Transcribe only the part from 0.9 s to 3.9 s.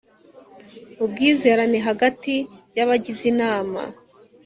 ubwizerane hagati y abagize inama